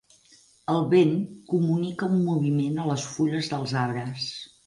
El 0.75 0.79
vent 0.93 1.11
comunica 1.51 2.09
un 2.13 2.17
moviment 2.29 2.79
a 2.85 2.87
les 2.93 3.05
fulles 3.17 3.51
dels 3.53 3.77
arbres. 3.83 4.27